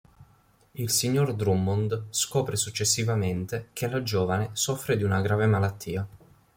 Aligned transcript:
Il 0.71 0.89
signor 0.89 1.35
Drummond 1.35 2.05
scopre 2.09 2.55
successivamente 2.55 3.69
che 3.71 3.87
la 3.87 4.01
giovane 4.01 4.49
soffre 4.53 4.97
di 4.97 5.03
una 5.03 5.21
grave 5.21 5.45
malattia. 5.45 6.07